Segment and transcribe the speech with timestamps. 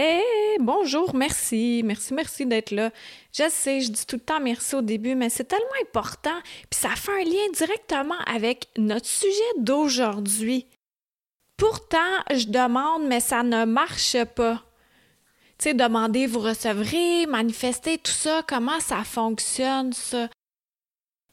[0.00, 2.92] Eh, bonjour, merci, merci, merci d'être là.
[3.32, 6.38] Je sais, je dis tout le temps merci au début, mais c'est tellement important,
[6.70, 10.66] puis ça fait un lien directement avec notre sujet d'aujourd'hui.
[11.56, 14.62] Pourtant, je demande, mais ça ne marche pas
[15.58, 20.28] tu sais, demander, vous recevrez, manifester, tout ça, comment ça fonctionne, ça?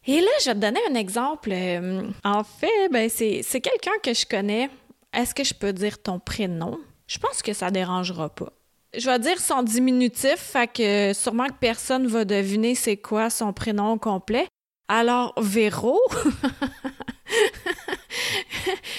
[0.08, 1.52] Et là, je vais te donner un exemple.
[1.52, 4.72] Euh, en fait, ben, c'est, quelqu'un que je connais.
[5.14, 6.80] Est-ce que je peux dire ton prénom?
[7.08, 8.52] Je pense que ça dérangera pas.
[8.98, 13.54] Je vais dire son diminutif, fait que sûrement que personne va deviner c'est quoi son
[13.54, 14.48] prénom complet.
[14.88, 16.00] Alors, Véro.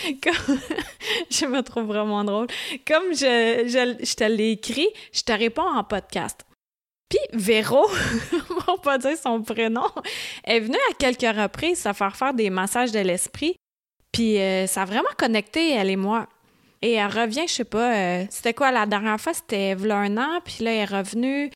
[1.31, 2.47] Je me trouve vraiment drôle.
[2.87, 6.45] Comme je, je, te l'ai écrit, je te réponds en podcast.
[7.09, 7.87] Puis Véro,
[8.67, 9.87] pour pas dire son prénom,
[10.45, 13.57] est venue à quelques reprises se faire faire des massages de l'esprit.
[14.13, 16.27] Puis euh, ça a vraiment connecté, elle et moi.
[16.83, 19.35] Et elle revient, je sais pas, euh, c'était quoi la dernière fois?
[19.35, 21.51] C'était un an, puis là, elle est revenue.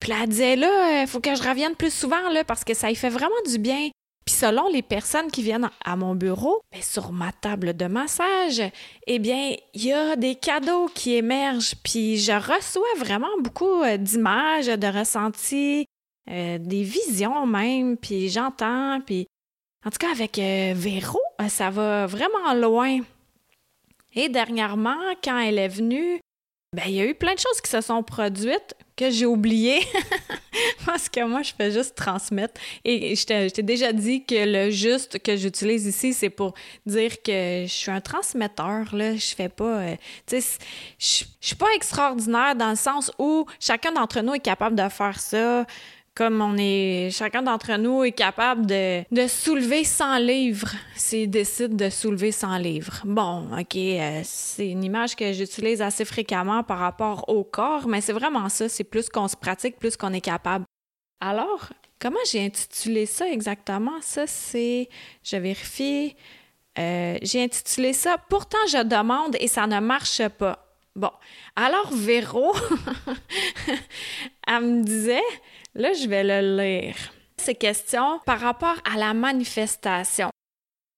[0.00, 2.90] Puis elle disait, là, il faut que je revienne plus souvent, là, parce que ça
[2.90, 3.90] y fait vraiment du bien.
[4.24, 8.62] Puis selon les personnes qui viennent à mon bureau, bien, sur ma table de massage,
[9.06, 11.74] eh bien, il y a des cadeaux qui émergent.
[11.82, 15.86] Puis je reçois vraiment beaucoup euh, d'images, de ressentis,
[16.30, 17.98] euh, des visions même.
[17.98, 19.00] Puis j'entends.
[19.04, 19.26] Puis
[19.84, 23.00] en tout cas, avec euh, Véro, ça va vraiment loin.
[24.14, 26.20] Et dernièrement, quand elle est venue,
[26.74, 29.80] ben, il y a eu plein de choses qui se sont produites que j'ai oubliées
[30.86, 32.60] parce que moi, je fais juste transmettre.
[32.84, 37.64] Et je t'ai déjà dit que le juste que j'utilise ici, c'est pour dire que
[37.66, 38.94] je suis un transmetteur.
[38.94, 39.14] Là.
[39.14, 39.82] Je fais pas.
[39.82, 39.96] Euh,
[40.26, 40.58] tu sais,
[40.98, 44.88] je, je suis pas extraordinaire dans le sens où chacun d'entre nous est capable de
[44.88, 45.64] faire ça
[46.14, 51.74] comme on est chacun d'entre nous est capable de, de soulever 100 livres s'il décide
[51.74, 53.00] de soulever 100 livres.
[53.04, 58.00] Bon, OK, euh, c'est une image que j'utilise assez fréquemment par rapport au corps, mais
[58.00, 60.64] c'est vraiment ça, c'est plus qu'on se pratique, plus qu'on est capable.
[61.20, 64.00] Alors, comment j'ai intitulé ça exactement?
[64.00, 64.88] Ça, c'est,
[65.24, 66.14] je vérifie,
[66.78, 70.60] euh, j'ai intitulé ça Pourtant je demande et ça ne marche pas.
[70.94, 71.10] Bon,
[71.56, 72.54] alors Véro,
[74.46, 75.22] elle me disait,
[75.76, 76.94] Là, je vais le lire.
[77.36, 80.30] Ces questions par rapport à la manifestation.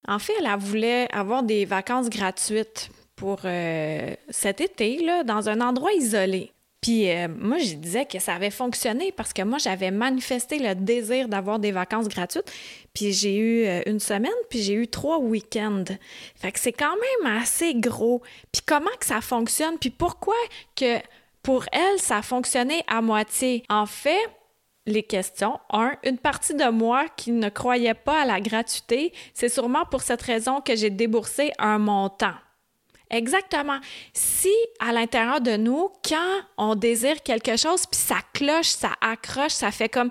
[0.07, 5.63] En fait, elle voulait avoir des vacances gratuites pour euh, cet été, là, dans un
[5.63, 6.53] endroit isolé.
[6.83, 10.75] Puis euh, moi, je disais que ça avait fonctionné parce que moi, j'avais manifesté le
[10.75, 12.53] désir d'avoir des vacances gratuites.
[12.93, 15.85] Puis j'ai eu euh, une semaine, puis j'ai eu trois week-ends.
[16.37, 18.23] Fait que c'est quand même assez gros.
[18.53, 19.79] Puis comment que ça fonctionne?
[19.79, 20.37] Puis pourquoi
[20.77, 20.99] que
[21.43, 23.65] pour elle, ça a fonctionné à moitié?
[23.71, 24.29] En fait,
[24.87, 25.59] les questions.
[25.71, 30.03] Un, une partie de moi qui ne croyait pas à la gratuité, c'est sûrement pour
[30.03, 32.35] cette raison que j'ai déboursé un montant.
[33.11, 33.79] Exactement.
[34.13, 39.53] Si à l'intérieur de nous, quand on désire quelque chose, puis ça cloche, ça accroche,
[39.53, 40.11] ça fait comme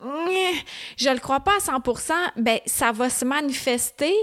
[0.00, 4.14] je le crois pas à 100%, ben ça va se manifester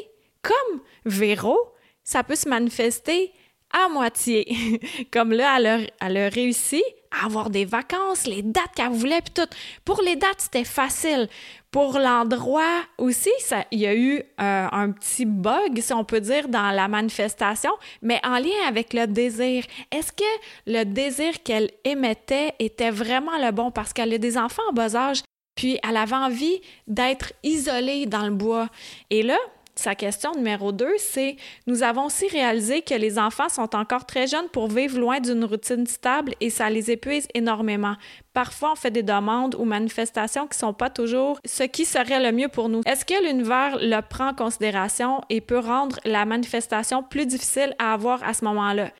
[0.41, 1.57] comme Véro,
[2.03, 3.31] ça peut se manifester
[3.71, 4.79] à moitié.
[5.11, 6.83] comme là, elle a, elle réussi
[7.23, 9.49] avoir des vacances, les dates qu'elle voulait, puis tout.
[9.85, 11.27] Pour les dates, c'était facile.
[11.71, 16.21] Pour l'endroit aussi, ça, il y a eu euh, un petit bug, si on peut
[16.21, 17.71] dire, dans la manifestation,
[18.01, 19.63] mais en lien avec le désir.
[19.91, 20.23] Est-ce que
[20.67, 23.71] le désir qu'elle émettait était vraiment le bon?
[23.71, 25.23] Parce qu'elle a des enfants en bas âge,
[25.55, 28.69] puis elle avait envie d'être isolée dans le bois.
[29.09, 29.37] Et là,
[29.75, 31.35] sa question numéro 2, c'est
[31.65, 35.43] Nous avons aussi réalisé que les enfants sont encore très jeunes pour vivre loin d'une
[35.43, 37.95] routine stable et ça les épuise énormément.
[38.33, 42.21] Parfois, on fait des demandes ou manifestations qui ne sont pas toujours ce qui serait
[42.23, 42.81] le mieux pour nous.
[42.85, 47.93] Est-ce que l'univers le prend en considération et peut rendre la manifestation plus difficile à
[47.93, 48.91] avoir à ce moment-là?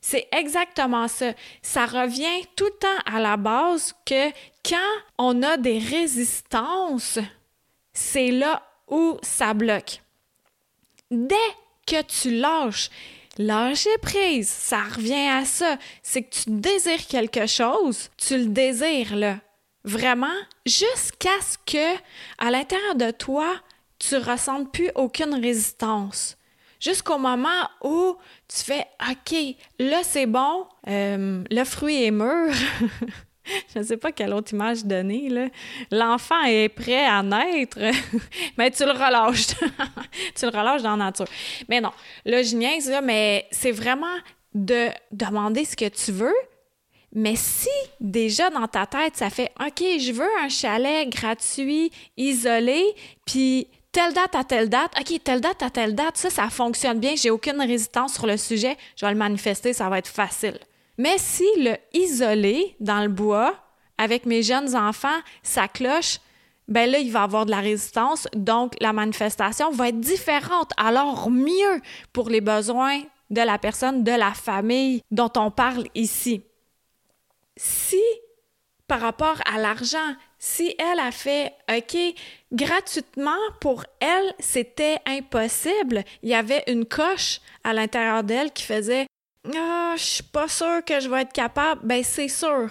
[0.00, 1.32] C'est exactement ça.
[1.62, 4.30] Ça revient tout le temps à la base que
[4.62, 4.76] quand
[5.18, 7.18] on a des résistances,
[7.94, 10.03] c'est là où ça bloque.
[11.10, 11.34] Dès
[11.86, 12.90] que tu lâches,
[13.38, 15.76] lâcher prise, ça revient à ça.
[16.02, 19.38] C'est que tu désires quelque chose, tu le désires là.
[19.84, 20.34] Vraiment,
[20.64, 21.94] jusqu'à ce que,
[22.38, 23.54] à l'intérieur de toi,
[23.98, 26.38] tu ressentes plus aucune résistance.
[26.80, 28.16] Jusqu'au moment où
[28.48, 29.36] tu fais OK,
[29.78, 32.52] là c'est bon, euh, le fruit est mûr.
[33.74, 35.50] je ne sais pas quelle autre image donner.
[35.90, 37.78] L'enfant est prêt à naître,
[38.58, 39.48] mais tu le relâches.
[40.34, 41.26] tu le relâches dans la nature.
[41.68, 41.92] Mais non,
[42.24, 44.16] là, je niaise, là, mais c'est vraiment
[44.54, 46.34] de demander ce que tu veux,
[47.12, 47.68] mais si
[48.00, 52.82] déjà dans ta tête, ça fait OK, je veux un chalet gratuit, isolé,
[53.26, 56.98] puis telle date à telle date, OK, telle date à telle date, ça, ça fonctionne
[56.98, 60.58] bien, j'ai aucune résistance sur le sujet, je vais le manifester, ça va être facile.
[60.98, 63.54] Mais si le isolé dans le bois,
[63.98, 66.18] avec mes jeunes enfants, ça cloche,
[66.68, 71.30] ben là, il va avoir de la résistance, donc la manifestation va être différente, alors
[71.30, 71.80] mieux
[72.12, 76.42] pour les besoins de la personne, de la famille dont on parle ici.
[77.56, 78.02] Si,
[78.86, 81.96] par rapport à l'argent, si elle a fait OK,
[82.52, 83.30] gratuitement,
[83.60, 89.06] pour elle, c'était impossible, il y avait une coche à l'intérieur d'elle qui faisait
[89.52, 92.70] Ah, je suis pas sûre que je vais être capable, ben c'est sûr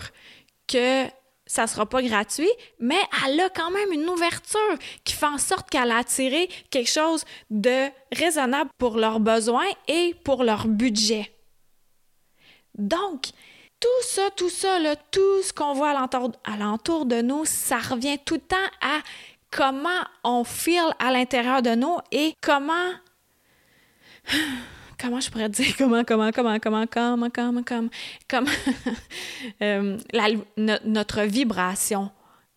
[0.67, 1.05] que
[1.45, 2.49] ça sera pas gratuit,
[2.79, 6.89] mais elle a quand même une ouverture qui fait en sorte qu'elle a attiré quelque
[6.89, 11.31] chose de raisonnable pour leurs besoins et pour leur budget.
[12.75, 13.27] Donc,
[13.79, 14.79] tout ça, tout ça,
[15.11, 15.89] tout ce qu'on voit
[16.45, 18.99] alentour, de nous, ça revient tout le temps à
[19.51, 19.89] comment
[20.23, 22.93] on feel à l'intérieur de nous et comment
[25.03, 25.75] comment je pourrais dire?
[25.77, 27.89] Comment, comment, comment, comment, comment, comment, comment,
[28.29, 28.51] comment?
[29.61, 30.27] Euh, la,
[30.85, 32.09] notre vibration.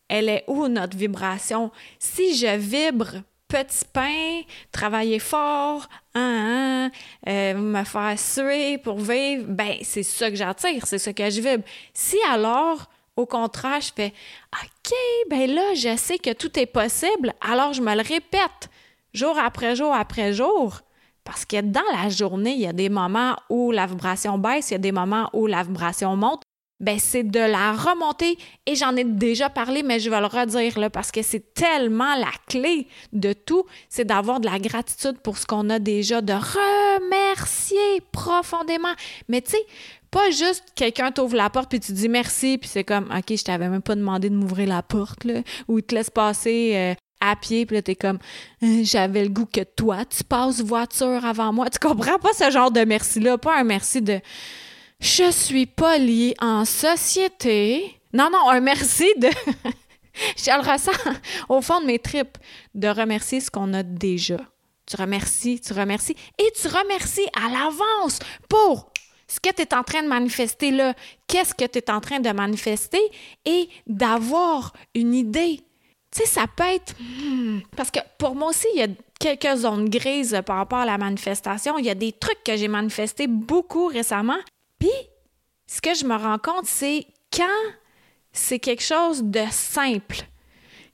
[0.09, 1.73] Elle est où notre vibration?
[1.99, 6.91] Si je vibre petit pain, travailler fort, hein, hein,
[7.29, 11.41] euh, me faire suer pour vivre, ben c'est ça que j'attire, c'est ça que je
[11.41, 11.65] vibre.
[11.93, 14.13] Si alors, au contraire, je fais
[14.53, 14.93] OK,
[15.29, 18.71] ben là, je sais que tout est possible, alors je me le répète
[19.13, 20.81] jour après jour après jour,
[21.27, 24.75] parce que dans la journée, il y a des moments où la vibration baisse, il
[24.75, 26.43] y a des moments où la vibration monte.
[26.79, 28.37] Ben c'est de la remonter
[28.67, 32.15] et j'en ai déjà parlé mais je vais le redire là parce que c'est tellement
[32.17, 36.35] la clé de tout, c'est d'avoir de la gratitude pour ce qu'on a déjà, de
[36.35, 38.93] remercier profondément.
[39.31, 39.67] Mais tu sais,
[40.11, 43.43] pas juste quelqu'un t'ouvre la porte puis tu dis merci puis c'est comme OK, je
[43.43, 46.95] t'avais même pas demandé de m'ouvrir la porte là ou il te laisse passer euh,
[47.31, 48.19] à pied, puis là, t'es comme
[48.63, 51.69] euh, j'avais le goût que toi, tu passes voiture avant moi.
[51.71, 54.21] Tu comprends pas ce genre de merci-là, pas un merci de
[55.01, 58.01] je suis pas liée en société.
[58.13, 59.29] Non, non, un merci de.
[60.37, 60.93] je le ressens
[61.49, 62.39] au fond de mes tripes,
[62.75, 64.39] de remercier ce qu'on a déjà.
[64.87, 68.93] Tu remercies, tu remercies et tu remercies à l'avance pour
[69.27, 70.95] ce que tu es en train de manifester là.
[71.27, 73.01] Qu'est-ce que tu es en train de manifester?
[73.45, 75.61] Et d'avoir une idée.
[76.11, 76.95] Tu sais, ça peut être.
[77.77, 78.89] Parce que pour moi aussi, il y a
[79.19, 81.79] quelques zones grises par rapport à la manifestation.
[81.79, 84.39] Il y a des trucs que j'ai manifestés beaucoup récemment
[84.79, 84.91] puis,
[85.67, 87.47] ce que je me rends compte, c'est quand
[88.33, 90.19] c'est quelque chose de simple,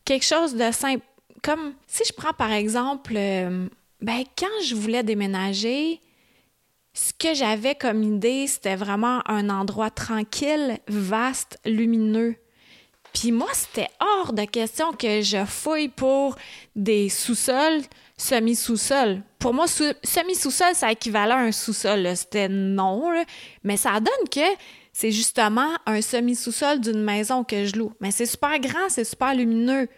[0.05, 1.05] quelque chose de simple,
[1.43, 3.69] comme si je prends par exemple, euh,
[4.01, 6.01] ben, quand je voulais déménager,
[6.95, 12.37] ce que j'avais comme idée, c'était vraiment un endroit tranquille, vaste, lumineux.
[13.13, 16.37] Puis moi, c'était hors de question que je fouille pour
[16.75, 17.83] des sous-sols,
[18.17, 19.23] semi-sous-sol.
[19.39, 22.09] Pour moi, semi-sous-sol, ça équivalait à un sous-sol.
[22.17, 23.13] C'était non,
[23.65, 24.57] mais ça donne que
[24.93, 27.93] c'est justement un semi-sous-sol d'une maison que je loue.
[28.01, 29.89] Mais c'est super grand, c'est super lumineux.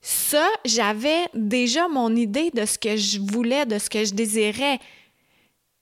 [0.00, 4.78] Ça, j'avais déjà mon idée de ce que je voulais, de ce que je désirais.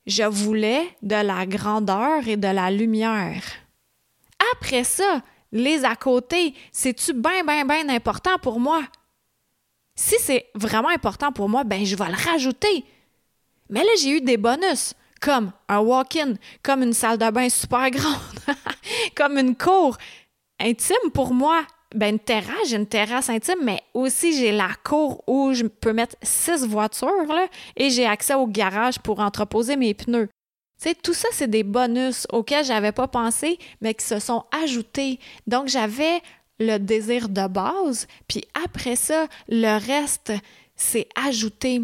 [0.06, 3.42] Je voulais de la grandeur et de la lumière.
[4.54, 5.22] Après ça,
[5.52, 8.82] les à côté, c'est-tu bien, bien, bien important pour moi?
[9.94, 12.84] Si c'est vraiment important pour moi, ben je vais le rajouter.
[13.68, 17.90] Mais là, j'ai eu des bonus, comme un walk-in, comme une salle de bain super
[17.90, 18.16] grande,
[19.16, 19.96] comme une cour
[20.58, 21.62] intime pour moi.
[21.94, 25.92] Ben, une terrasse, j'ai une terrasse intime, mais aussi j'ai la cour où je peux
[25.92, 27.10] mettre six voitures
[27.76, 30.30] et j'ai accès au garage pour entreposer mes pneus.
[31.02, 35.18] Tout ça, c'est des bonus auxquels j'avais pas pensé, mais qui se sont ajoutés.
[35.46, 36.20] Donc, j'avais
[36.58, 40.32] le désir de base, puis après ça, le reste,
[40.76, 41.82] c'est ajouté.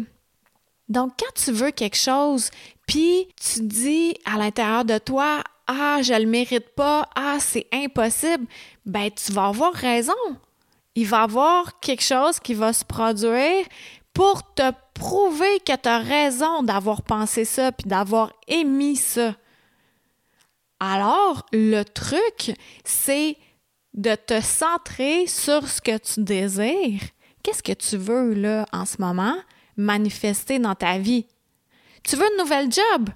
[0.87, 2.49] Donc, quand tu veux quelque chose,
[2.87, 8.45] puis tu dis à l'intérieur de toi, ah, je le mérite pas, ah, c'est impossible,
[8.85, 10.13] ben, tu vas avoir raison.
[10.95, 13.65] Il va y avoir quelque chose qui va se produire
[14.19, 19.33] pour te prouver que tu as raison d'avoir pensé ça puis d'avoir émis ça.
[20.77, 22.51] Alors, le truc,
[22.83, 23.37] c'est
[23.93, 26.99] de te centrer sur ce que tu désires.
[27.43, 29.37] Qu'est-ce que tu veux là en ce moment?
[29.77, 31.25] Manifester dans ta vie?
[32.03, 33.09] Tu veux une nouvelle job?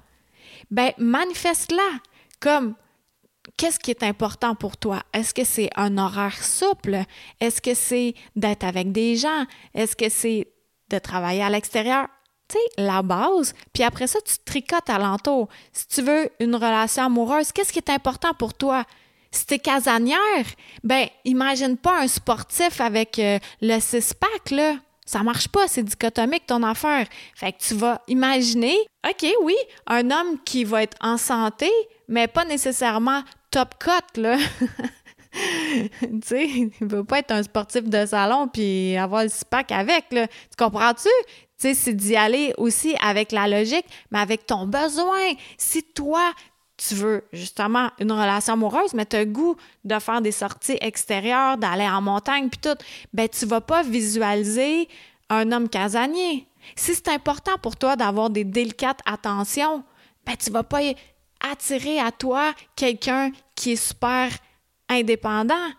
[0.71, 1.99] Ben, manifeste-la.
[2.39, 2.75] Comme
[3.57, 5.03] qu'est-ce qui est important pour toi?
[5.11, 7.03] Est-ce que c'est un horaire souple?
[7.41, 9.45] Est-ce que c'est d'être avec des gens?
[9.73, 10.47] Est-ce que c'est
[10.93, 12.07] de travailler à l'extérieur?
[12.47, 13.53] Tu sais, la base.
[13.73, 15.47] Puis après ça, tu tricotes alentour.
[15.71, 18.83] Si tu veux une relation amoureuse, qu'est-ce qui est important pour toi?
[19.31, 20.45] Si t'es casanière,
[20.83, 24.75] ben, imagine pas un sportif avec euh, le six-pack, là.
[25.05, 27.07] Ça marche pas, c'est dichotomique ton affaire.
[27.35, 29.55] Fait que tu vas imaginer, OK, oui,
[29.87, 31.69] un homme qui va être en santé,
[32.07, 34.37] mais pas nécessairement top cut, là.
[35.99, 40.05] tu sais, il veut pas être un sportif de salon puis avoir le SPAC avec,
[40.11, 40.27] là.
[40.27, 41.09] Tu comprends-tu?
[41.27, 45.31] Tu sais, c'est d'y aller aussi avec la logique, mais avec ton besoin.
[45.57, 46.33] Si toi,
[46.77, 51.57] tu veux justement une relation amoureuse, mais tu as goût de faire des sorties extérieures,
[51.57, 52.77] d'aller en montagne, puis tout,
[53.13, 54.87] ben tu vas pas visualiser
[55.29, 56.47] un homme casanier.
[56.75, 59.83] Si c'est important pour toi d'avoir des délicates attentions,
[60.25, 60.79] ben tu vas pas
[61.51, 64.29] attirer à toi quelqu'un qui est super
[64.93, 65.69] indépendant.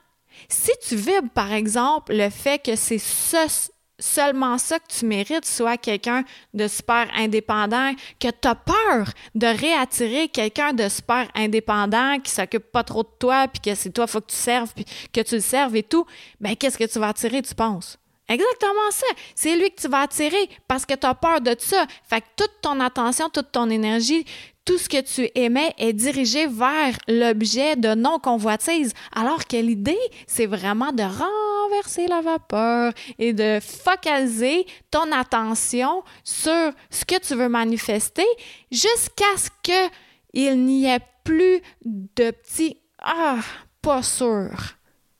[0.48, 5.44] Si tu vibres, par exemple, le fait que c'est ce, seulement ça que tu mérites,
[5.44, 12.18] soit quelqu'un de super indépendant, que tu as peur de réattirer quelqu'un de super indépendant
[12.18, 14.84] qui s'occupe pas trop de toi, puis que c'est toi, faut que tu serves, puis
[15.12, 16.06] que tu le serves et tout,
[16.40, 17.98] ben qu'est-ce que tu vas attirer, tu penses?
[18.26, 19.06] Exactement ça.
[19.34, 21.84] C'est lui que tu vas attirer parce que tu as peur de ça.
[22.08, 24.24] Fait que toute ton attention, toute ton énergie,
[24.64, 30.46] tout ce que tu émets est dirigé vers l'objet de non-convoitise, alors que l'idée, c'est
[30.46, 37.48] vraiment de renverser la vapeur et de focaliser ton attention sur ce que tu veux
[37.48, 38.26] manifester
[38.70, 43.40] jusqu'à ce qu'il n'y ait plus de petits Ah,
[43.82, 44.50] pas sûr.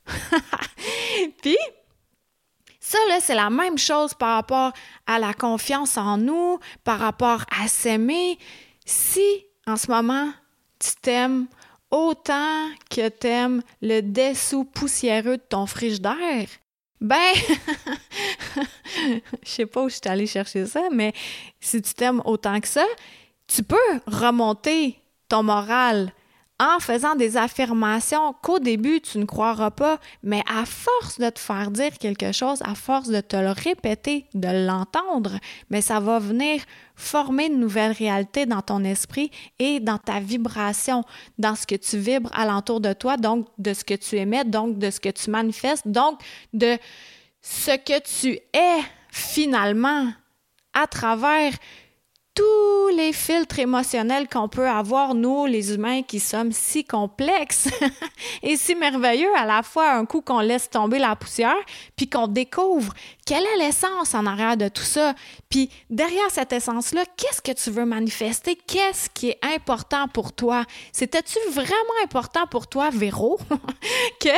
[1.43, 1.57] Puis,
[2.81, 4.73] ça, là, c'est la même chose par rapport
[5.07, 8.39] à la confiance en nous, par rapport à s'aimer.
[8.85, 10.33] Si en ce moment,
[10.79, 11.47] tu t'aimes
[11.91, 16.49] autant que t'aimes le dessous poussiéreux de ton frigidaire,
[17.01, 17.35] ben,
[19.43, 21.13] je sais pas où je suis allée chercher ça, mais
[21.61, 22.85] si tu t'aimes autant que ça,
[23.47, 23.77] tu peux
[24.07, 24.99] remonter
[25.29, 26.13] ton moral
[26.61, 31.41] en faisant des affirmations qu'au début tu ne croiras pas, mais à force de te
[31.41, 35.39] faire dire quelque chose, à force de te le répéter, de l'entendre,
[35.71, 36.63] mais ça va venir
[36.95, 41.03] former une nouvelle réalité dans ton esprit et dans ta vibration,
[41.39, 44.79] dans ce que tu vibres alentour de toi, donc de ce que tu émets, donc
[44.79, 46.21] de ce que tu manifestes, donc
[46.53, 46.79] de
[47.43, 48.81] ce que tu es
[49.11, 50.13] finalement
[50.73, 51.53] à travers
[52.35, 57.69] tous les filtres émotionnels qu'on peut avoir, nous, les humains qui sommes si complexes
[58.43, 61.57] et si merveilleux à la fois un coup qu'on laisse tomber la poussière,
[61.97, 62.93] puis qu'on découvre
[63.25, 65.15] quelle est l'essence en arrière de tout ça.
[65.49, 68.57] Puis derrière cette essence-là, qu'est-ce que tu veux manifester?
[68.67, 70.65] Qu'est-ce qui est important pour toi?
[70.93, 73.39] C'était-tu vraiment important pour toi, Véro,
[74.21, 74.29] que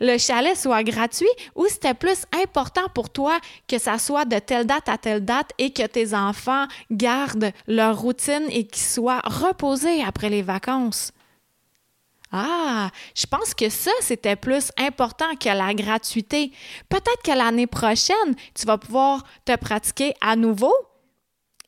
[0.00, 3.38] le chalet soit gratuit ou c'était plus important pour toi
[3.68, 7.35] que ça soit de telle date à telle date et que tes enfants gardent
[7.66, 11.12] leur routine et qu'ils soient reposés après les vacances?
[12.32, 16.52] Ah, je pense que ça, c'était plus important que la gratuité.
[16.88, 20.74] Peut-être que l'année prochaine, tu vas pouvoir te pratiquer à nouveau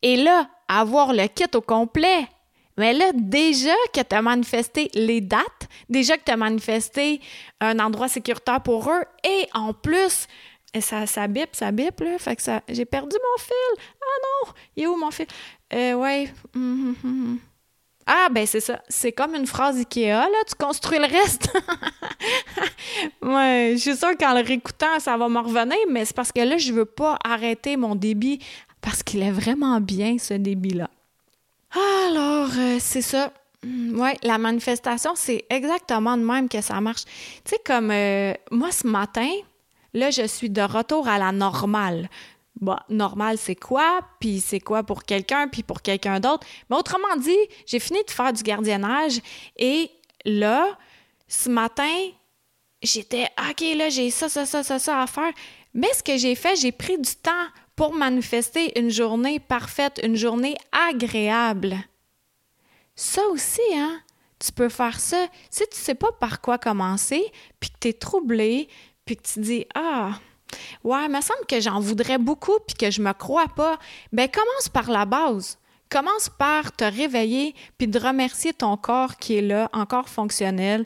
[0.02, 2.28] et là, avoir le kit au complet.
[2.76, 7.20] Mais là, déjà que tu as manifesté les dates, déjà que tu as manifesté
[7.60, 10.28] un endroit sécuritaire pour eux, et en plus,
[10.80, 13.84] ça, ça bip, ça bip, là, fait que ça, j'ai perdu mon fil.
[14.00, 15.26] Ah non, il est où mon fil?
[15.72, 16.32] Euh, ouais.
[16.54, 17.38] Hum, hum,
[18.10, 18.80] ah, ben c'est ça.
[18.88, 20.44] C'est comme une phrase Ikea, là.
[20.48, 21.52] Tu construis le reste.
[23.22, 26.40] ouais, je suis sûre qu'en le réécoutant, ça va me revenir, mais c'est parce que
[26.40, 28.38] là, je veux pas arrêter mon débit
[28.80, 30.88] parce qu'il est vraiment bien, ce débit-là.
[31.70, 33.30] Alors, euh, c'est ça.
[33.62, 37.04] Mm, oui, la manifestation, c'est exactement de même que ça marche.
[37.04, 39.28] Tu sais, comme euh, moi, ce matin,
[39.98, 42.08] là, je suis de retour à la normale
[42.60, 46.46] bah, normal, c'est quoi, puis c'est quoi pour quelqu'un, puis pour quelqu'un d'autre?
[46.68, 49.20] Mais autrement dit, j'ai fini de faire du gardiennage
[49.56, 49.90] et
[50.24, 50.76] là,
[51.28, 51.94] ce matin,
[52.82, 55.32] j'étais OK, là, j'ai ça, ça, ça, ça, ça à faire.
[55.74, 60.16] Mais ce que j'ai fait, j'ai pris du temps pour manifester une journée parfaite, une
[60.16, 61.76] journée agréable.
[62.96, 64.00] Ça aussi, hein?
[64.40, 65.26] Tu peux faire ça.
[65.50, 67.24] Si tu sais pas par quoi commencer,
[67.60, 68.68] puis que tu es troublé,
[69.08, 70.18] puis que tu dis Ah,
[70.84, 73.78] Ouais, il me semble que j'en voudrais beaucoup puis que je me crois pas.
[74.12, 75.58] Ben commence par la base.
[75.90, 80.84] Commence par te réveiller puis de remercier ton corps qui est là, encore fonctionnel,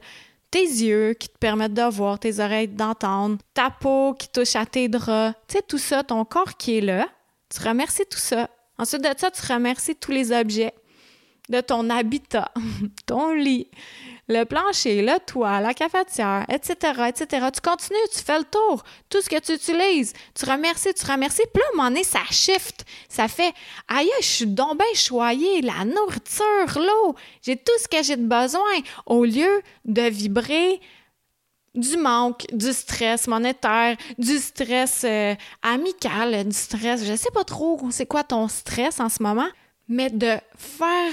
[0.53, 4.67] tes yeux qui te permettent de voir, tes oreilles d'entendre, ta peau qui touche à
[4.67, 7.09] tes draps, tu sais tout ça, ton corps qui est là.
[7.53, 8.49] Tu remercies tout ça.
[8.79, 10.75] Ensuite de ça, tu remercies tous les objets
[11.49, 12.53] de ton habitat,
[13.07, 13.69] ton lit,
[14.33, 16.75] le plancher, le toit, la cafetière, etc.,
[17.09, 17.47] etc.
[17.53, 21.43] Tu continues, tu fais le tour, tout ce que tu utilises, tu remercies, tu remercies.
[21.53, 22.85] Puis là, à un ça shift.
[23.09, 23.53] Ça fait
[23.89, 24.87] Aïe, je suis donc bien
[25.63, 28.61] la nourriture, l'eau, j'ai tout ce que j'ai de besoin.
[29.07, 30.81] Au lieu de vibrer
[31.75, 37.81] du manque, du stress monétaire, du stress euh, amical, du stress, je sais pas trop
[37.91, 39.49] c'est quoi ton stress en ce moment,
[39.89, 41.13] mais de faire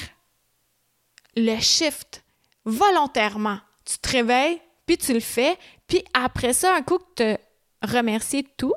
[1.35, 2.23] le shift
[2.69, 3.57] volontairement.
[3.85, 5.57] Tu te réveilles, puis tu le fais,
[5.87, 7.37] puis après ça, un coup que tu
[7.81, 8.73] remercies tout,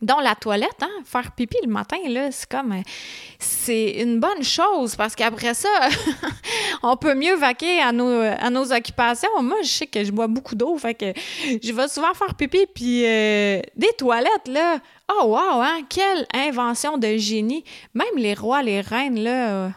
[0.00, 2.72] dont la toilette, hein, faire pipi le matin, là, c'est comme...
[2.72, 2.82] Euh,
[3.38, 5.68] c'est une bonne chose, parce qu'après ça,
[6.82, 9.42] on peut mieux vaquer à nos, à nos occupations.
[9.42, 11.12] Moi, je sais que je bois beaucoup d'eau, fait que
[11.62, 14.78] je vais souvent faire pipi, puis euh, des toilettes, là,
[15.10, 17.64] oh wow, hein, quelle invention de génie!
[17.94, 19.70] Même les rois, les reines, là...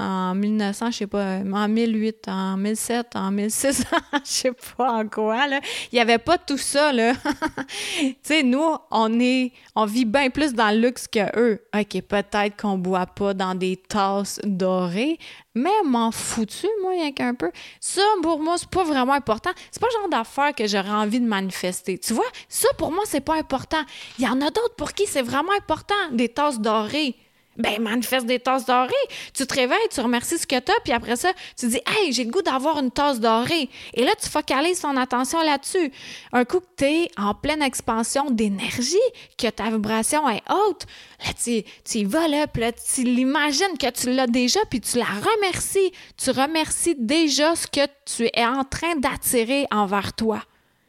[0.00, 4.92] Euh, en 1900, je sais pas, en 1008, en 1007, en 1600, je sais pas
[4.92, 5.60] en quoi, là.
[5.92, 7.12] Il n'y avait pas tout ça, là.
[7.98, 11.62] tu sais, nous, on est, on vit bien plus dans le luxe que eux.
[11.74, 15.18] OK, peut-être qu'on boit pas dans des tasses dorées,
[15.54, 17.50] mais m'en foutu, moi, rien qu'un peu.
[17.80, 19.50] Ça, pour moi, c'est pas vraiment important.
[19.70, 21.98] C'est pas le genre d'affaire que j'aurais envie de manifester.
[21.98, 23.82] Tu vois, ça, pour moi, c'est pas important.
[24.18, 27.16] Il y en a d'autres pour qui c'est vraiment important, des tasses dorées
[27.56, 28.92] ben manifeste des tasses dorées.
[29.34, 32.12] Tu te réveilles, tu remercies ce que tu as, puis après ça, tu dis Hey,
[32.12, 33.68] j'ai le goût d'avoir une tasse dorée.
[33.94, 35.92] Et là, tu focalises ton attention là-dessus.
[36.32, 38.96] Un coup que tu es en pleine expansion d'énergie,
[39.36, 40.86] que ta vibration est haute,
[41.24, 44.98] là, tu, tu y vas là, là, tu l'imagines que tu l'as déjà, puis tu
[44.98, 45.92] la remercies.
[46.16, 50.42] Tu remercies déjà ce que tu es en train d'attirer envers toi.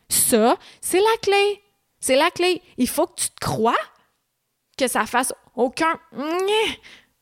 [0.09, 1.61] Ça, c'est la clé.
[1.99, 2.61] C'est la clé.
[2.77, 3.77] Il faut que tu te crois
[4.81, 5.99] que ça fasse aucun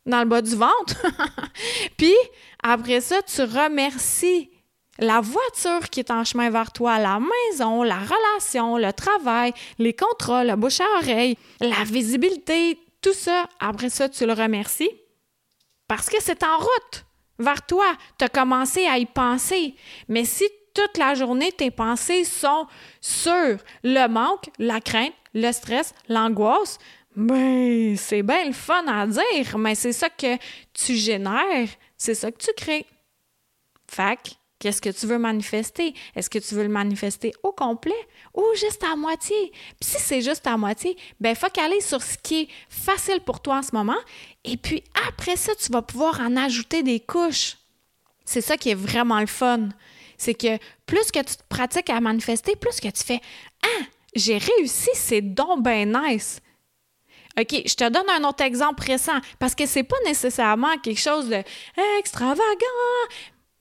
[0.06, 1.06] dans le bas du ventre.
[1.98, 2.16] Puis
[2.64, 4.50] après ça, tu remercies
[4.98, 9.94] la voiture qui est en chemin vers toi, la maison, la relation, le travail, les
[9.94, 13.48] contrats, le bouche à oreille, la visibilité, tout ça.
[13.60, 14.92] Après ça, tu le remercies
[15.88, 17.06] parce que c'est en route
[17.40, 17.88] vers toi.
[18.18, 19.76] Tu as commencé à y penser.
[20.08, 22.68] Mais si toute la journée, tes pensées sont
[23.02, 26.78] sur le manque, la crainte, le stress, l'angoisse,
[27.16, 30.38] ben, c'est bien le fun à dire, mais c'est ça que
[30.74, 32.86] tu génères, c'est ça que tu crées.
[33.88, 35.94] Fac, qu'est-ce que tu veux manifester?
[36.16, 39.52] Est-ce que tu veux le manifester au complet ou juste à moitié?
[39.80, 43.58] Puis si c'est juste à moitié, ben focalise sur ce qui est facile pour toi
[43.58, 44.00] en ce moment
[44.44, 47.58] et puis après ça, tu vas pouvoir en ajouter des couches.
[48.26, 49.70] C'est ça qui est vraiment le fun.
[50.18, 53.22] C'est que plus que tu pratiques à manifester, plus que tu fais
[53.64, 53.84] Ah,
[54.16, 56.42] j'ai réussi, c'est donc bien nice.
[57.38, 61.30] OK, je te donne un autre exemple récent parce que c'est pas nécessairement quelque chose
[61.30, 61.42] de
[62.00, 62.44] extravagant.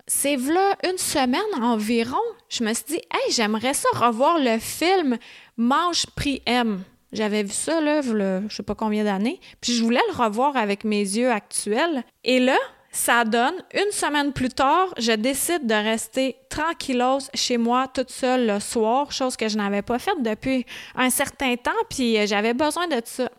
[0.07, 2.17] C'est là une semaine environ,
[2.49, 5.19] je me suis dit, hey, j'aimerais ça revoir le film
[5.59, 6.83] Mange Prix M.
[7.13, 9.41] J'avais vu ça, là, je sais pas combien d'années.
[9.61, 12.05] Puis je voulais le revoir avec mes yeux actuels.
[12.25, 12.57] Et là,
[12.91, 18.47] ça donne, une semaine plus tard, je décide de rester tranquillos chez moi toute seule
[18.47, 20.65] le soir, chose que je n'avais pas faite depuis
[20.97, 23.31] un certain temps, puis j'avais besoin de ça.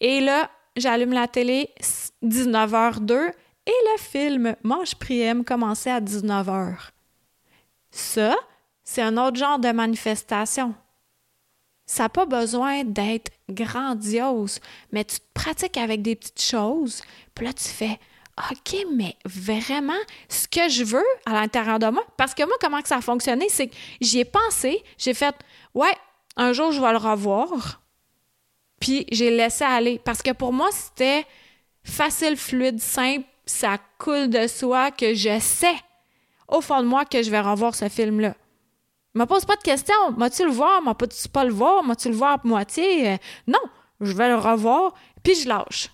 [0.00, 1.70] Et là, j'allume la télé,
[2.22, 3.32] 19h02,
[3.66, 6.76] et le film Mange Priem commençait à 19h.
[7.90, 8.34] Ça,
[8.84, 10.74] c'est un autre genre de manifestation.
[11.84, 14.60] Ça n'a pas besoin d'être grandiose,
[14.92, 17.02] mais tu te pratiques avec des petites choses,
[17.34, 17.98] puis là, tu fais
[18.50, 22.80] OK, mais vraiment, ce que je veux à l'intérieur de moi, parce que moi, comment
[22.84, 25.34] ça a fonctionné, c'est que j'y ai pensé, j'ai fait,
[25.74, 25.94] ouais,
[26.36, 27.82] un jour, je vais le revoir,
[28.80, 30.00] puis j'ai laissé aller.
[30.04, 31.26] Parce que pour moi, c'était
[31.82, 35.76] facile, fluide, simple, ça coule de soi que je sais
[36.46, 38.34] au fond de moi que je vais revoir ce film-là.
[39.14, 40.12] Me pose pas de questions.
[40.16, 40.82] M'as-tu le voir?
[40.82, 41.82] M'as-tu pas le voir?
[41.84, 43.10] M'as-tu le voir à moitié?
[43.10, 43.60] Euh, non,
[44.00, 45.90] je vais le revoir, puis je lâche.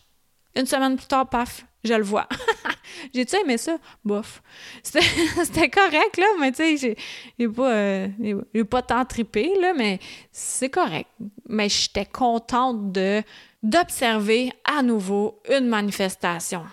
[0.54, 2.26] Une semaine plus tard, paf, je le vois.
[3.14, 3.76] J'ai-tu aimé ça?
[4.04, 4.42] Bof.
[4.82, 6.96] C'était correct, là, mais tu sais,
[7.38, 8.08] j'ai pas, euh,
[8.68, 10.00] pas tant trippé, là, mais
[10.32, 11.10] c'est correct.
[11.48, 13.22] Mais j'étais contente de
[13.62, 16.64] d'observer à nouveau une manifestation.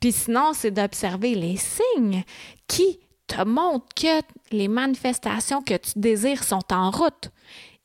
[0.00, 2.24] Puis sinon, c'est d'observer les signes
[2.66, 2.98] qui
[3.28, 7.30] te montrent que les manifestations que tu désires sont en route.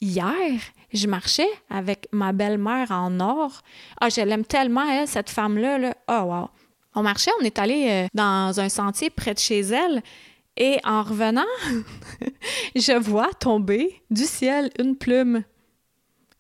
[0.02, 0.60] Hier,
[0.94, 3.62] je marchais avec ma belle-mère en or.
[4.00, 5.78] Ah, je l'aime tellement, elle, cette femme-là.
[5.78, 5.94] Là.
[6.08, 6.50] Oh, wow.
[6.96, 10.02] On marchait, on est allé euh, dans un sentier près de chez elle.
[10.58, 11.46] Et en revenant,
[12.76, 15.44] je vois tomber du ciel une plume.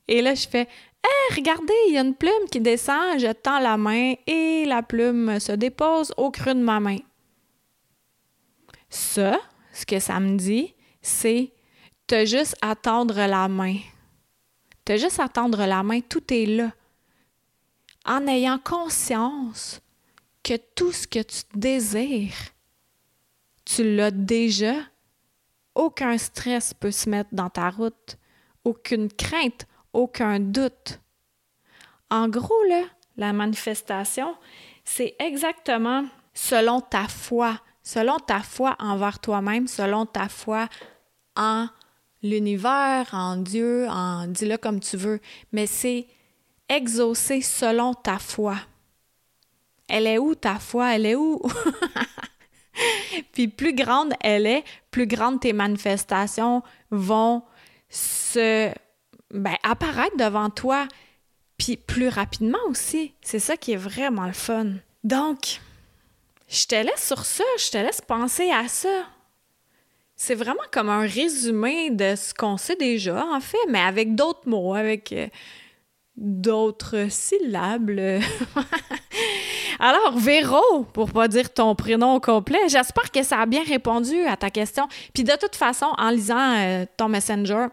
[0.07, 0.67] Et là, je fais
[1.03, 3.19] Hé, regardez, il y a une plume qui descend.
[3.19, 6.97] Je tends la main et la plume se dépose au creux de ma main.
[8.89, 9.39] Ça,
[9.71, 11.53] ce que ça me dit, c'est
[12.07, 13.77] t'as juste à tendre la main.
[14.89, 16.71] T'as juste à tendre la main, tout est là.
[18.05, 19.81] En ayant conscience
[20.41, 22.33] que tout ce que tu désires,
[23.65, 24.73] tu l'as déjà.
[25.75, 28.17] Aucun stress peut se mettre dans ta route,
[28.63, 30.99] aucune crainte, aucun doute.
[32.09, 32.63] En gros,
[33.15, 34.35] la manifestation,
[34.83, 40.67] c'est exactement selon ta foi, selon ta foi envers toi-même, selon ta foi
[41.35, 41.67] en
[42.23, 45.19] l'univers, en Dieu, en dis-le comme tu veux,
[45.51, 46.07] mais c'est
[46.67, 48.57] exaucer selon ta foi.
[49.87, 50.95] Elle est où ta foi?
[50.95, 51.41] Elle est où?
[53.33, 57.43] Puis plus grande elle est, plus grandes tes manifestations vont
[57.89, 58.71] se
[59.31, 60.87] ben, apparaître devant toi,
[61.57, 63.13] puis plus rapidement aussi.
[63.21, 64.67] C'est ça qui est vraiment le fun.
[65.03, 65.59] Donc,
[66.47, 69.05] je te laisse sur ça, je te laisse penser à ça.
[70.21, 74.49] C'est vraiment comme un résumé de ce qu'on sait déjà, en fait, mais avec d'autres
[74.49, 75.27] mots, avec euh,
[76.17, 77.89] d'autres syllabes.
[79.79, 84.35] Alors, Véro, pour pas dire ton prénom complet, j'espère que ça a bien répondu à
[84.35, 84.89] ta question.
[85.13, 87.67] Puis de toute façon, en lisant euh, ton messenger,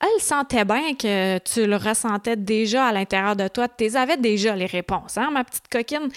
[0.00, 3.68] elle sentait bien que tu le ressentais déjà à l'intérieur de toi.
[3.68, 6.08] Tu avais déjà les réponses, hein, ma petite coquine?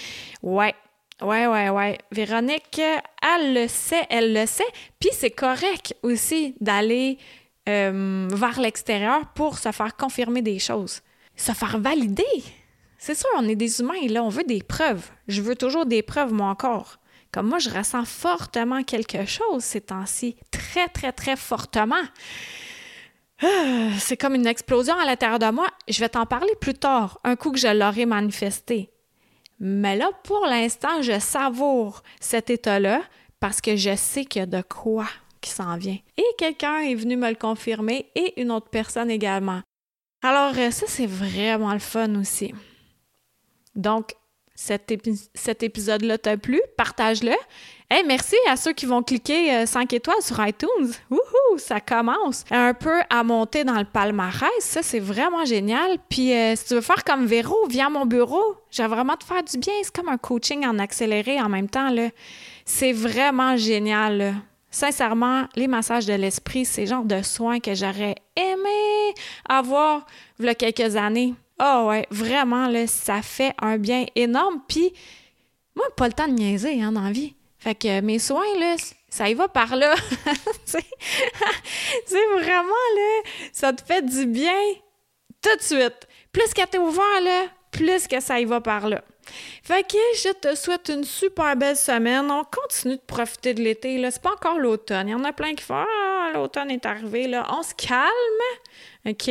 [0.41, 0.73] Ouais.
[1.21, 1.97] Ouais, ouais, ouais.
[2.11, 2.79] Véronique,
[3.21, 4.63] elle le sait, elle le sait.
[4.99, 7.17] Puis c'est correct aussi d'aller
[7.67, 11.01] euh, vers l'extérieur pour se faire confirmer des choses,
[11.35, 12.23] se faire valider.
[12.99, 15.09] C'est sûr, on est des humains et là, on veut des preuves.
[15.27, 16.99] Je veux toujours des preuves, moi encore.
[17.31, 20.35] Comme moi, je ressens fortement quelque chose ces temps-ci.
[20.51, 21.95] Très, très, très fortement.
[23.43, 25.67] Ah, c'est comme une explosion à l'intérieur de moi.
[25.87, 28.89] Je vais t'en parler plus tard, un coup que je l'aurai manifesté.
[29.59, 33.01] Mais là, pour l'instant, je savoure cet état-là
[33.39, 35.07] parce que je sais qu'il y a de quoi
[35.41, 35.97] qui s'en vient.
[36.17, 39.61] Et quelqu'un est venu me le confirmer et une autre personne également.
[40.23, 42.53] Alors, euh, ça, c'est vraiment le fun aussi.
[43.75, 44.15] Donc,
[44.57, 47.35] cet, épisode-là t'a plu, partage-le.
[47.91, 50.91] Hey, merci à ceux qui vont cliquer 5 euh, étoiles sur iTunes.
[51.11, 54.49] Wouhou, ça commence un peu à monter dans le palmarès.
[54.59, 55.97] Ça, c'est vraiment génial.
[56.09, 58.55] Puis, euh, si tu veux faire comme Véro, viens mon bureau.
[58.71, 59.73] J'ai vraiment te faire du bien.
[59.83, 61.95] C'est comme un coaching en accéléré en même temps.
[62.65, 64.33] C'est vraiment génial.
[64.71, 69.13] Sincèrement, les massages de l'esprit, c'est le genre de soins que j'aurais aimé
[69.47, 70.07] avoir
[70.39, 71.35] il y a quelques années.
[71.59, 74.61] Ah oh ouais, vraiment, là, ça fait un bien énorme.
[74.67, 74.93] Puis,
[75.75, 77.33] moi, pas le temps de niaiser hein, vie.
[77.57, 78.75] Fait que mes soins, là,
[79.09, 79.95] ça y va par là.
[80.65, 84.61] c'est vraiment, là, ça te fait du bien
[85.41, 86.07] tout de suite.
[86.31, 89.03] Plus que t'es ouvert, là, plus que ça y va par là.
[89.63, 92.31] Fait que je te souhaite une super belle semaine.
[92.31, 93.97] On continue de profiter de l'été.
[93.97, 94.11] Là.
[94.11, 95.09] C'est pas encore l'automne.
[95.09, 97.27] Il y en a plein qui font Ah, l'automne est arrivé.
[97.27, 97.45] Là.
[97.51, 98.07] On se calme.
[99.05, 99.29] OK?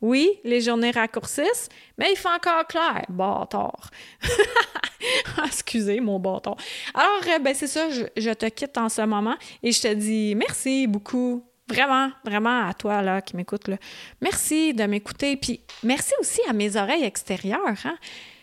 [0.00, 3.04] Oui, les journées raccourcissent, mais il fait encore clair.
[3.08, 3.90] Bâtard.
[5.44, 6.56] Excusez mon bâtard.
[6.94, 10.34] Alors, euh, ben c'est ça, je, te quitte en ce moment et je te dis
[10.34, 11.44] merci beaucoup.
[11.68, 13.70] Vraiment, vraiment à toi là qui m'écoute.
[14.20, 15.36] Merci de m'écouter.
[15.36, 17.60] Puis merci aussi à mes oreilles extérieures.
[17.84, 17.96] Hein?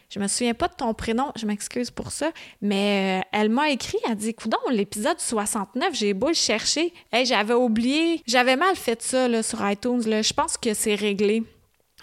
[0.09, 3.71] Je me souviens pas de ton prénom, je m'excuse pour ça, mais euh, elle m'a
[3.71, 6.93] écrit, elle dit Coudon, l'épisode 69, j'ai beau le chercher.
[7.11, 10.01] Hey, j'avais oublié, j'avais mal fait ça là, sur iTunes.
[10.01, 11.43] Je pense que c'est réglé.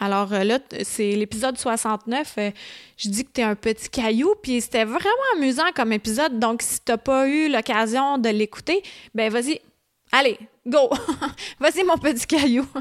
[0.00, 2.34] Alors euh, là, c'est l'épisode 69.
[2.36, 2.50] Euh,
[2.98, 6.38] je dis que tu es un petit caillou, puis c'était vraiment amusant comme épisode.
[6.38, 8.82] Donc, si tu pas eu l'occasion de l'écouter,
[9.14, 9.60] ben vas-y,
[10.14, 10.90] allez, go!
[11.60, 12.66] vas-y, mon petit caillou!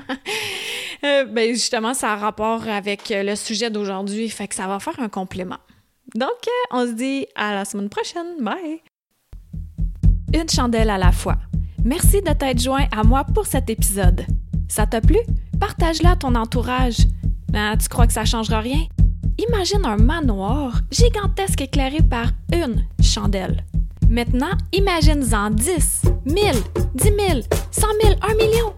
[1.05, 4.97] Euh, ben justement, ça a rapport avec le sujet d'aujourd'hui, fait que ça va faire
[5.01, 5.57] un complément.
[6.15, 6.29] Donc,
[6.71, 8.37] on se dit à la semaine prochaine.
[8.39, 8.81] Bye!
[10.33, 11.35] Une chandelle à la fois.
[11.83, 14.25] Merci de t'être joint à moi pour cet épisode.
[14.69, 15.17] Ça t'a plu?
[15.59, 16.99] Partage-la à ton entourage.
[17.49, 18.85] Ben, tu crois que ça changera rien?
[19.37, 23.65] Imagine un manoir gigantesque éclairé par une chandelle.
[24.13, 26.53] Maintenant, imagine-en 10, 1000,
[26.93, 27.39] 10 000,
[27.71, 28.71] 100 000, 1 million.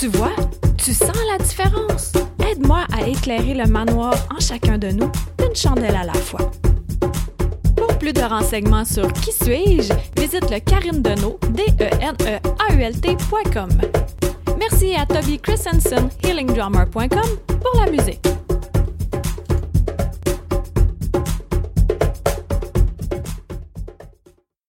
[0.00, 0.32] Tu vois,
[0.76, 2.12] tu sens la différence.
[2.44, 5.12] Aide-moi à éclairer le manoir en chacun de nous,
[5.46, 6.50] une chandelle à la fois.
[7.76, 12.40] Pour plus de renseignements sur Qui suis-je, visite le Karine Deneau, d e n e
[12.58, 12.94] a u l
[14.58, 18.26] Merci à Toby Christensen, healingdrummer.com, pour la musique.